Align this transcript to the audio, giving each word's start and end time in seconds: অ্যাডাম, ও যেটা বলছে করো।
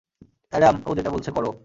অ্যাডাম, 0.53 0.75
ও 0.87 0.89
যেটা 0.95 1.09
বলছে 1.09 1.31
করো। 1.31 1.51